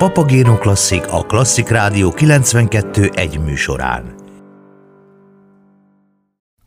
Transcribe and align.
Papagéno 0.00 0.58
Klasszik 0.58 1.12
a 1.12 1.22
Klasszik 1.22 1.68
Rádió 1.68 2.10
92 2.10 3.10
egy 3.14 3.40
műsorán. 3.40 4.14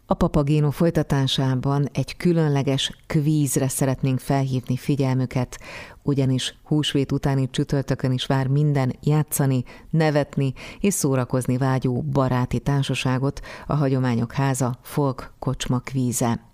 A 0.05 0.13
Papagéno 0.13 0.71
folytatásában 0.71 1.89
egy 1.93 2.17
különleges 2.17 2.91
kvízre 3.07 3.67
szeretnénk 3.67 4.19
felhívni 4.19 4.77
figyelmüket, 4.77 5.59
ugyanis 6.04 6.55
húsvét 6.63 7.11
utáni 7.11 7.49
csütörtökön 7.49 8.11
is 8.11 8.26
vár 8.26 8.47
minden 8.47 8.96
játszani, 9.01 9.63
nevetni 9.90 10.54
és 10.79 10.94
szórakozni 10.94 11.58
vágyó 11.58 12.02
baráti 12.02 12.60
társaságot 12.60 13.42
a 13.68 13.76
Hagyományok 13.76 14.31
Háza 14.31 14.79
Folk 14.81 15.34
Kocsma 15.40 15.79
kvíze. 15.79 16.52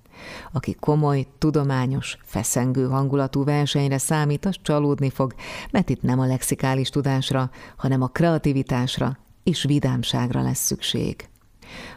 Aki 0.51 0.75
komoly, 0.79 1.25
tudományos, 1.37 2.17
feszengő 2.23 2.87
hangulatú 2.87 3.43
versenyre 3.43 3.97
számít, 3.97 4.45
az 4.45 4.55
csalódni 4.61 5.09
fog, 5.09 5.33
mert 5.71 5.89
itt 5.89 6.01
nem 6.01 6.19
a 6.19 6.25
lexikális 6.25 6.89
tudásra, 6.89 7.49
hanem 7.77 8.01
a 8.01 8.07
kreativitásra 8.07 9.17
és 9.43 9.63
vidámságra 9.63 10.41
lesz 10.41 10.65
szükség. 10.65 11.29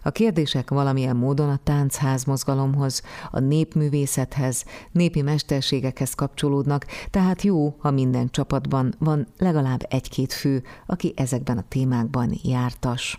A 0.02 0.10
kérdések 0.10 0.70
valamilyen 0.70 1.16
módon 1.16 1.48
a 1.48 1.60
táncház 1.64 2.24
mozgalomhoz, 2.24 3.02
a 3.30 3.38
népművészethez, 3.38 4.64
népi 4.92 5.22
mesterségekhez 5.22 6.14
kapcsolódnak, 6.14 6.86
tehát 7.10 7.42
jó, 7.42 7.76
ha 7.78 7.90
minden 7.90 8.30
csapatban 8.30 8.94
van 8.98 9.26
legalább 9.38 9.86
egy-két 9.88 10.32
fő, 10.32 10.62
aki 10.86 11.12
ezekben 11.16 11.58
a 11.58 11.64
témákban 11.68 12.38
jártas. 12.42 13.16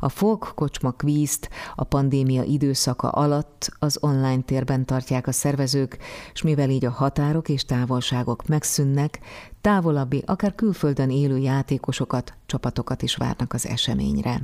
A 0.00 0.08
folk 0.08 0.52
kocsma 0.54 0.90
kvízt 0.90 1.48
a 1.74 1.84
pandémia 1.84 2.42
időszaka 2.42 3.08
alatt 3.08 3.68
az 3.78 3.98
online 4.00 4.42
térben 4.42 4.84
tartják 4.84 5.26
a 5.26 5.32
szervezők, 5.32 5.98
és 6.32 6.42
mivel 6.42 6.70
így 6.70 6.84
a 6.84 6.90
határok 6.90 7.48
és 7.48 7.64
távolságok 7.64 8.46
megszűnnek, 8.46 9.18
távolabbi, 9.60 10.22
akár 10.26 10.54
külföldön 10.54 11.10
élő 11.10 11.36
játékosokat, 11.36 12.34
csapatokat 12.46 13.02
is 13.02 13.16
várnak 13.16 13.52
az 13.52 13.66
eseményre. 13.66 14.40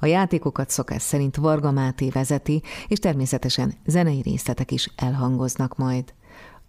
A 0.00 0.06
játékokat 0.06 0.70
szokás 0.70 1.02
szerint 1.02 1.36
Varga 1.36 1.70
Máté 1.70 2.08
vezeti, 2.08 2.62
és 2.88 2.98
természetesen 2.98 3.74
zenei 3.86 4.20
részletek 4.22 4.70
is 4.70 4.90
elhangoznak 4.96 5.76
majd. 5.76 6.14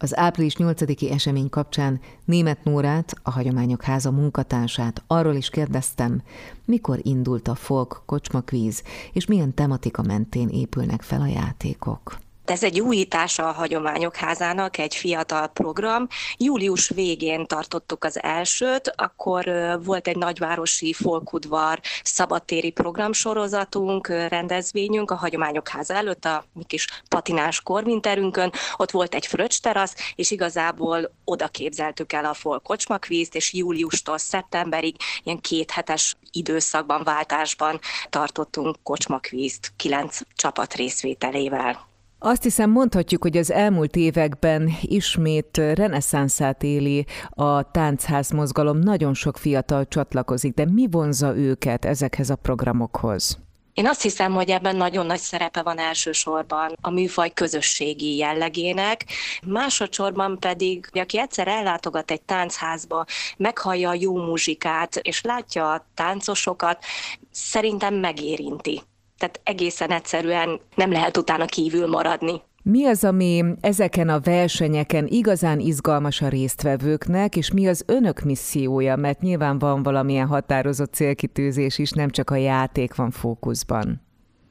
Az 0.02 0.18
április 0.18 0.56
8-i 0.58 1.12
esemény 1.12 1.50
kapcsán 1.50 2.00
német 2.26 2.64
Nórát, 2.64 3.14
a 3.24 3.32
Hagyományok 3.32 3.84
Háza 3.84 4.12
munkatársát 4.12 5.04
arról 5.08 5.36
is 5.36 5.50
kérdeztem, 5.50 6.22
mikor 6.66 7.00
indult 7.02 7.48
a 7.48 7.56
folk 7.56 8.02
kocsmakvíz, 8.06 8.84
és 9.14 9.26
milyen 9.26 9.54
tematika 9.54 10.02
mentén 10.02 10.48
épülnek 10.48 11.02
fel 11.02 11.22
a 11.22 11.28
játékok. 11.28 12.20
Ez 12.50 12.64
egy 12.64 12.80
újítása 12.80 13.48
a 13.48 13.52
Hagyományok 13.52 14.16
Házának, 14.16 14.78
egy 14.78 14.96
fiatal 14.96 15.48
program. 15.48 16.08
Július 16.38 16.90
végén 16.90 17.46
tartottuk 17.46 18.04
az 18.04 18.24
elsőt, 18.24 18.94
akkor 18.96 19.46
volt 19.84 20.08
egy 20.08 20.18
nagyvárosi 20.18 20.94
folkudvar 20.94 21.80
szabadtéri 22.04 22.72
programsorozatunk, 22.72 24.08
rendezvényünk 24.08 25.12
a 25.12 25.16
Hagyományok 25.16 25.68
Háza 25.68 25.94
előtt, 25.94 26.26
a 26.26 26.46
mi 26.54 26.64
kis 26.64 26.88
patinás 27.08 27.62
korvinterünkön. 27.62 28.52
Ott 28.78 28.92
volt 28.92 29.16
egy 29.16 29.26
fröccsterasz, 29.26 29.96
és 30.16 30.32
igazából 30.32 31.12
oda 31.24 31.48
képzeltük 31.48 32.14
el 32.14 32.26
a 32.26 32.34
folk 32.34 32.64
kocsmakvízt, 32.64 33.36
és 33.36 33.54
júliustól 33.54 34.18
szeptemberig 34.18 34.96
ilyen 35.24 35.40
kéthetes 35.40 36.16
időszakban, 36.32 37.04
váltásban 37.04 37.80
tartottunk 38.10 38.76
kocsmakvízt 38.84 39.74
kilenc 39.76 40.20
csapat 40.36 40.74
részvételével. 40.74 41.89
Azt 42.22 42.44
hiszem 42.44 42.70
mondhatjuk, 42.70 43.22
hogy 43.22 43.38
az 43.38 43.52
elmúlt 43.52 43.96
években 43.96 44.72
ismét 44.82 45.58
reneszánszát 45.58 46.64
éli 46.64 47.06
a 47.30 47.72
táncház 47.72 48.32
mozgalom, 48.32 48.80
nagyon 48.80 49.14
sok 49.14 49.38
fiatal 49.38 49.88
csatlakozik, 49.88 50.54
de 50.54 50.66
mi 50.66 50.88
vonza 50.92 51.36
őket 51.36 51.86
ezekhez 51.86 52.30
a 52.30 52.36
programokhoz? 52.36 53.40
Én 53.74 53.88
azt 53.88 54.02
hiszem, 54.02 54.34
hogy 54.34 54.50
ebben 54.50 54.76
nagyon 54.76 55.06
nagy 55.06 55.20
szerepe 55.20 55.62
van 55.62 55.80
elsősorban 55.80 56.76
a 56.82 56.90
műfaj 56.90 57.30
közösségi 57.34 58.16
jellegének, 58.16 59.06
másodszorban 59.48 60.40
pedig, 60.40 60.88
hogy 60.92 61.02
aki 61.02 61.20
egyszer 61.20 61.48
ellátogat 61.48 62.12
egy 62.12 62.22
táncházba, 62.22 63.06
meghallja 63.38 63.90
a 63.90 63.94
jó 64.00 64.18
muzsikát, 64.18 64.96
és 64.96 65.22
látja 65.22 65.72
a 65.72 65.86
táncosokat, 65.94 66.84
szerintem 67.32 67.94
megérinti 67.94 68.82
tehát 69.20 69.42
egészen 69.44 69.92
egyszerűen 69.92 70.60
nem 70.76 70.92
lehet 70.92 71.18
utána 71.18 71.46
kívül 71.46 71.88
maradni. 71.88 72.42
Mi 72.64 72.86
az, 72.86 73.04
ami 73.04 73.44
ezeken 73.62 74.10
a 74.10 74.20
versenyeken 74.20 75.08
igazán 75.08 75.60
izgalmas 75.60 76.22
a 76.22 76.28
résztvevőknek, 76.28 77.36
és 77.36 77.52
mi 77.52 77.68
az 77.68 77.84
önök 77.86 78.22
missziója? 78.22 78.96
Mert 78.96 79.22
nyilván 79.22 79.60
van 79.60 79.84
valamilyen 79.84 80.28
határozott 80.28 80.94
célkitűzés 80.94 81.78
is, 81.78 81.92
nem 81.92 82.10
csak 82.10 82.30
a 82.30 82.36
játék 82.36 82.96
van 82.96 83.12
fókuszban. 83.12 84.02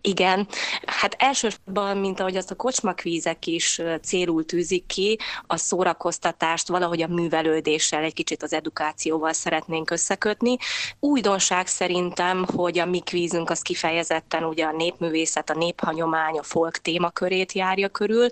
Igen, 0.01 0.49
hát 0.87 1.15
elsősorban, 1.19 1.97
mint 1.97 2.21
ahogy 2.21 2.37
azt 2.37 2.51
a 2.51 2.55
kocsmakvízek 2.55 3.47
is 3.47 3.81
célul 4.03 4.45
tűzik 4.45 4.87
ki, 4.87 5.19
a 5.47 5.57
szórakoztatást 5.57 6.69
valahogy 6.69 7.03
a 7.03 7.07
művelődéssel, 7.07 8.03
egy 8.03 8.13
kicsit 8.13 8.43
az 8.43 8.53
edukációval 8.53 9.33
szeretnénk 9.33 9.91
összekötni. 9.91 10.57
Újdonság 11.01 11.67
szerintem, 11.67 12.47
hogy 12.57 12.79
a 12.79 12.87
mi 12.87 13.01
kvízünk 13.01 13.51
az 13.51 13.61
kifejezetten 13.61 14.45
ugye 14.45 14.65
a 14.65 14.73
népművészet, 14.73 15.51
a 15.51 15.55
néphagyomány, 15.55 16.39
a 16.39 16.43
folk 16.43 16.77
témakörét 16.77 17.53
járja 17.53 17.89
körül. 17.89 18.29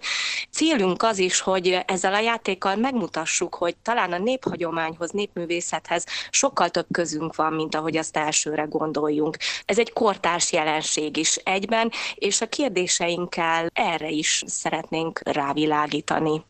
Célunk 0.50 1.02
az 1.02 1.18
is, 1.18 1.40
hogy 1.40 1.78
ezzel 1.86 2.14
a 2.14 2.20
játékkal 2.20 2.76
megmutassuk, 2.76 3.54
hogy 3.54 3.76
talán 3.76 4.12
a 4.12 4.18
néphagyományhoz, 4.18 5.10
népművészethez 5.10 6.06
sokkal 6.30 6.68
több 6.68 6.86
közünk 6.92 7.34
van, 7.34 7.52
mint 7.52 7.74
ahogy 7.74 7.96
azt 7.96 8.16
elsőre 8.16 8.62
gondoljunk. 8.62 9.36
Ez 9.64 9.78
egy 9.78 9.92
kortárs 9.92 10.52
jelenség 10.52 11.16
is 11.16 11.36
egyben, 11.66 11.90
és 12.14 12.40
a 12.40 12.46
kérdéseinkkel 12.48 13.68
erre 13.72 14.08
is 14.08 14.42
szeretnénk 14.46 15.20
rávilágítani. 15.24 16.44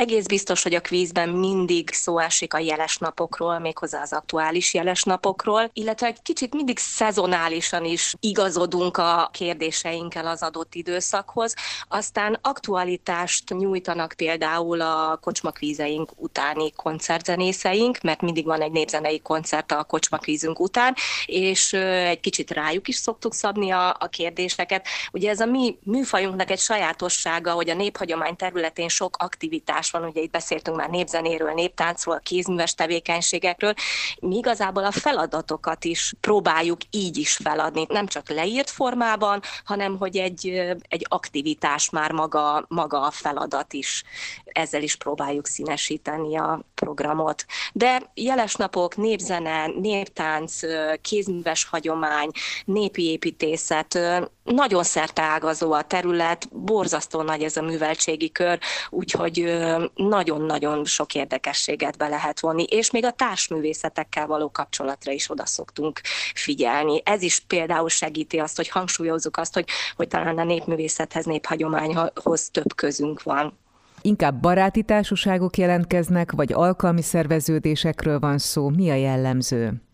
Egész 0.00 0.26
biztos, 0.26 0.62
hogy 0.62 0.74
a 0.74 0.80
kvízben 0.80 1.28
mindig 1.28 1.92
szó 1.92 2.18
esik 2.18 2.54
a 2.54 2.58
jeles 2.58 2.98
napokról, 2.98 3.58
méghozzá 3.58 4.02
az 4.02 4.12
aktuális 4.12 4.74
jeles 4.74 5.02
napokról, 5.02 5.70
illetve 5.72 6.06
egy 6.06 6.22
kicsit 6.22 6.54
mindig 6.54 6.78
szezonálisan 6.78 7.84
is 7.84 8.14
igazodunk 8.20 8.96
a 8.96 9.30
kérdéseinkkel 9.32 10.26
az 10.26 10.42
adott 10.42 10.74
időszakhoz. 10.74 11.54
Aztán 11.88 12.38
aktualitást 12.42 13.54
nyújtanak 13.58 14.12
például 14.16 14.80
a 14.80 15.18
kocsmakvízeink 15.22 16.10
utáni 16.16 16.72
koncertzenészeink, 16.72 18.00
mert 18.00 18.20
mindig 18.20 18.44
van 18.44 18.60
egy 18.60 18.72
népzenei 18.72 19.20
koncert 19.20 19.72
a 19.72 19.84
kocsmakvízünk 19.84 20.60
után, 20.60 20.94
és 21.26 21.72
egy 21.72 22.20
kicsit 22.20 22.50
rájuk 22.50 22.88
is 22.88 22.96
szoktuk 22.96 23.34
szabni 23.34 23.70
a, 23.70 23.88
a 23.98 24.08
kérdéseket. 24.10 24.86
Ugye 25.12 25.30
ez 25.30 25.40
a 25.40 25.46
mi 25.46 25.78
műfajunknak 25.82 26.50
egy 26.50 26.58
sajátossága, 26.58 27.52
hogy 27.52 27.70
a 27.70 27.74
néphagyomány 27.74 28.36
területén 28.36 28.88
sok 28.88 29.16
aktivitás 29.18 29.88
van, 29.90 30.04
ugye 30.04 30.20
itt 30.20 30.30
beszéltünk 30.30 30.76
már 30.76 30.90
népzenéről, 30.90 31.52
néptáncról, 31.52 32.20
kézműves 32.22 32.74
tevékenységekről, 32.74 33.74
mi 34.20 34.36
igazából 34.36 34.84
a 34.84 34.90
feladatokat 34.90 35.84
is 35.84 36.14
próbáljuk 36.20 36.80
így 36.90 37.16
is 37.16 37.36
feladni, 37.36 37.86
nem 37.88 38.06
csak 38.06 38.28
leírt 38.28 38.70
formában, 38.70 39.40
hanem 39.64 39.98
hogy 39.98 40.16
egy, 40.16 40.48
egy 40.88 41.06
aktivitás 41.08 41.90
már 41.90 42.12
maga, 42.12 42.64
maga 42.68 43.00
a 43.00 43.10
feladat 43.10 43.72
is. 43.72 44.02
Ezzel 44.44 44.82
is 44.82 44.96
próbáljuk 44.96 45.46
színesíteni 45.46 46.36
a 46.36 46.62
programot. 46.74 47.44
De 47.72 48.10
jeles 48.14 48.54
napok, 48.54 48.96
népzene, 48.96 49.66
néptánc, 49.66 50.60
kézműves 51.00 51.64
hagyomány, 51.64 52.30
népi 52.64 53.10
építészet, 53.10 53.98
nagyon 54.44 54.82
szerteágazó 54.82 55.72
a 55.72 55.82
terület, 55.82 56.48
borzasztó 56.52 57.22
nagy 57.22 57.42
ez 57.42 57.56
a 57.56 57.62
műveltségi 57.62 58.32
kör, 58.32 58.58
úgyhogy 58.90 59.38
nagyon-nagyon 59.94 60.84
sok 60.84 61.14
érdekességet 61.14 61.96
be 61.96 62.08
lehet 62.08 62.40
vonni, 62.40 62.62
és 62.62 62.90
még 62.90 63.04
a 63.04 63.12
társművészetekkel 63.12 64.26
való 64.26 64.50
kapcsolatra 64.50 65.12
is 65.12 65.30
oda 65.30 65.46
szoktunk 65.46 66.00
figyelni. 66.34 67.02
Ez 67.04 67.22
is 67.22 67.40
például 67.40 67.88
segíti 67.88 68.38
azt, 68.38 68.56
hogy 68.56 68.68
hangsúlyozzuk 68.68 69.36
azt, 69.36 69.54
hogy, 69.54 69.68
hogy 69.96 70.08
talán 70.08 70.38
a 70.38 70.44
népművészethez, 70.44 71.24
néphagyományhoz 71.24 72.48
több 72.50 72.74
közünk 72.74 73.22
van. 73.22 73.58
Inkább 74.02 74.40
baráti 74.40 74.82
társaságok 74.82 75.56
jelentkeznek, 75.56 76.32
vagy 76.32 76.52
alkalmi 76.52 77.02
szerveződésekről 77.02 78.18
van 78.18 78.38
szó? 78.38 78.68
Mi 78.68 78.90
a 78.90 78.94
jellemző? 78.94 79.89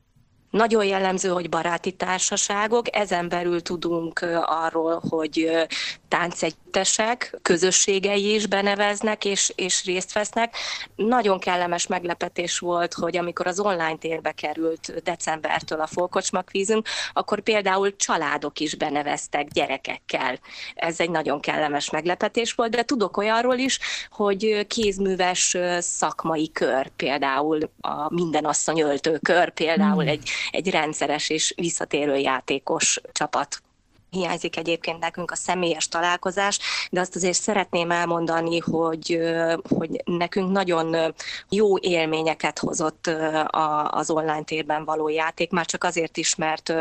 Nagyon 0.57 0.85
jellemző, 0.85 1.29
hogy 1.29 1.49
baráti 1.49 1.93
társaságok, 1.93 2.97
ezen 2.97 3.29
belül 3.29 3.63
tudunk 3.63 4.21
arról, 4.45 5.03
hogy 5.09 5.67
táncegyüttesek, 6.09 7.39
közösségei 7.43 8.35
is 8.35 8.47
beneveznek 8.47 9.25
és, 9.25 9.53
és 9.55 9.85
részt 9.85 10.13
vesznek. 10.13 10.57
Nagyon 10.95 11.39
kellemes 11.39 11.87
meglepetés 11.87 12.59
volt, 12.59 12.95
hogy 12.95 13.17
amikor 13.17 13.47
az 13.47 13.61
online 13.61 13.97
térbe 13.97 14.33
került 14.33 15.03
decembertől 15.03 15.81
a 15.81 15.87
folkocsmakvízünk, 15.87 16.89
akkor 17.13 17.41
például 17.41 17.97
családok 17.97 18.61
is 18.61 18.75
beneveztek 18.75 19.49
gyerekekkel. 19.49 20.39
Ez 20.75 21.01
egy 21.01 21.11
nagyon 21.11 21.41
kellemes 21.41 21.91
meglepetés 21.91 22.53
volt, 22.53 22.71
de 22.71 22.83
tudok 22.83 23.17
olyanról 23.17 23.57
is, 23.57 23.79
hogy 24.11 24.67
kézműves 24.67 25.57
szakmai 25.79 26.51
kör, 26.53 26.89
például 26.97 27.71
a 27.81 28.15
mindenasszony 28.15 28.81
öltő 28.81 29.19
kör, 29.23 29.51
például 29.51 30.03
hmm. 30.03 30.13
egy, 30.13 30.31
egy 30.51 30.71
rendszeres 30.71 31.31
és 31.31 31.55
visszatérő 31.57 32.17
játékos 32.17 33.01
csapat 33.13 33.63
hiányzik 34.17 34.57
egyébként 34.57 34.99
nekünk 34.99 35.31
a 35.31 35.37
személyes 35.37 35.89
találkozás, 35.89 36.59
de 36.91 37.01
azt 37.01 37.17
azért 37.17 37.41
szeretném 37.41 37.91
elmondani, 37.91 38.59
hogy, 38.59 39.21
hogy 39.69 40.03
nekünk 40.05 40.51
nagyon 40.51 41.15
jó 41.49 41.79
élményeket 41.79 42.59
hozott 42.59 43.11
az 43.91 44.11
online 44.11 44.43
térben 44.43 44.85
való 44.85 45.09
játék, 45.09 45.51
már 45.51 45.67
csak 45.67 45.85
azért 45.85 46.17
is, 46.17 46.35
mert 46.35 46.73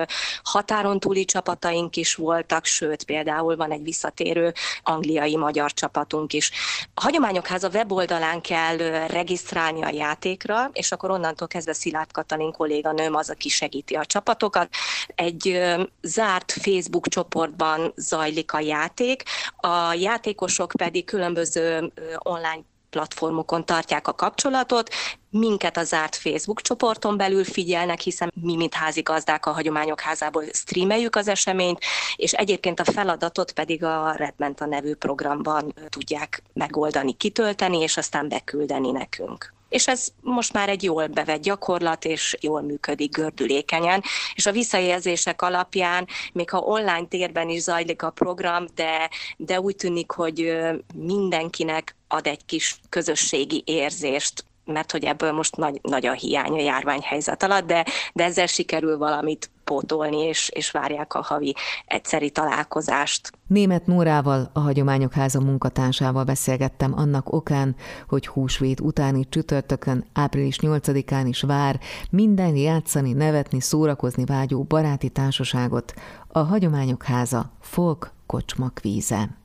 határon 0.44 1.00
túli 1.00 1.26
csapataink 1.26 1.96
is 1.96 2.16
voltak, 2.16 2.66
sőt 2.66 3.04
például 3.04 3.56
van 3.56 3.72
egy 3.72 3.84
visszatérő 3.84 4.54
angliai 4.84 5.36
magyar 5.36 5.74
csapatunk 5.74 6.34
is. 6.34 6.52
A 6.94 7.02
Hagyományok 7.02 7.48
Háza 7.48 7.70
weboldalán 7.70 8.42
kell 8.42 8.78
regisztrálni 9.08 9.84
a 9.84 9.90
játékra, 9.90 10.70
és 10.74 10.92
akkor 10.92 11.12
onnantól 11.12 11.48
kezdve 11.48 11.74
Szilárd 11.74 12.12
Katalin 12.12 12.52
kolléganőm 12.52 13.16
az, 13.16 13.30
aki 13.30 13.50
segíti 13.50 13.96
a 13.96 14.06
csapatokat. 14.06 14.70
Egy 15.16 15.62
zárt 16.02 16.52
Facebook 16.52 17.08
csoportban 17.26 17.94
zajlik 17.96 18.54
a 18.54 18.60
játék, 18.60 19.24
a 19.58 19.94
játékosok 19.94 20.72
pedig 20.78 21.06
különböző 21.06 21.92
online 22.18 22.64
platformokon 22.90 23.66
tartják 23.66 24.08
a 24.08 24.14
kapcsolatot, 24.14 24.90
minket 25.30 25.78
a 25.78 25.84
zárt 25.84 26.16
Facebook 26.16 26.62
csoporton 26.62 27.18
belül 27.18 27.44
figyelnek, 27.44 28.00
hiszen 28.00 28.32
mi, 28.42 28.56
mint 28.56 28.74
házigazdák 28.74 29.46
a 29.46 29.52
Hagyományok 29.52 30.00
Házából 30.00 30.44
streameljük 30.54 31.16
az 31.16 31.28
eseményt, 31.28 31.80
és 32.16 32.32
egyébként 32.32 32.80
a 32.80 32.92
feladatot 32.92 33.52
pedig 33.52 33.84
a 33.84 34.14
Redmenta 34.18 34.66
nevű 34.66 34.94
programban 34.94 35.74
tudják 35.90 36.44
megoldani, 36.54 37.14
kitölteni, 37.14 37.80
és 37.80 37.98
aztán 37.98 38.28
beküldeni 38.28 38.92
nekünk 38.92 39.55
és 39.70 39.88
ez 39.88 40.08
most 40.22 40.54
már 40.54 40.70
egy 40.70 40.84
jól 40.84 41.08
bevett 41.08 41.42
gyakorlat, 41.42 42.06
és 42.06 42.38
jól 42.42 42.62
működik 42.62 43.16
gördülékenyen, 43.16 44.04
és 44.36 44.46
a 44.46 44.52
visszajelzések 44.52 45.42
alapján, 45.42 46.08
még 46.34 46.50
ha 46.50 46.58
online 46.58 47.06
térben 47.10 47.50
is 47.50 47.62
zajlik 47.62 48.02
a 48.04 48.10
program, 48.10 48.66
de, 48.76 49.10
de 49.38 49.60
úgy 49.60 49.76
tűnik, 49.76 50.12
hogy 50.12 50.58
mindenkinek 50.96 51.96
ad 52.08 52.28
egy 52.28 52.46
kis 52.46 52.80
közösségi 52.90 53.64
érzést, 53.66 54.46
mert 54.66 54.92
hogy 54.92 55.04
ebből 55.04 55.32
most 55.32 55.56
nagy, 55.56 55.80
nagy 55.82 56.06
a 56.06 56.12
hiány 56.12 56.54
a 56.54 56.62
járványhelyzet 56.62 57.44
alatt, 57.44 57.66
de, 57.66 57.86
de 58.14 58.24
ezzel 58.24 58.48
sikerül 58.48 58.98
valamit 58.98 59.50
pótolni, 59.66 60.18
és, 60.18 60.50
és 60.54 60.72
várják 60.72 61.14
a 61.14 61.22
havi 61.22 61.56
egyszeri 61.86 62.30
találkozást. 62.30 63.32
Német 63.48 63.86
Nórával, 63.86 64.50
a 64.54 64.60
Hagyományok 64.60 65.14
Háza 65.14 65.40
munkatársával 65.42 66.24
beszélgettem 66.24 66.94
annak 66.98 67.34
okán, 67.34 67.76
hogy 68.08 68.28
húsvét 68.28 68.80
utáni 68.80 69.30
csütörtökön, 69.30 70.06
április 70.14 70.58
8-án 70.62 71.26
is 71.28 71.42
vár 71.42 71.80
minden 72.10 72.56
játszani, 72.56 73.14
nevetni, 73.14 73.60
szórakozni 73.60 74.26
vágyó 74.26 74.64
baráti 74.64 75.10
társaságot 75.10 75.94
a 76.28 76.40
Hagyományok 76.40 77.04
Háza 77.04 77.52
Folk 77.62 78.12
Kocsmak 78.26 78.80
víze. 78.82 79.44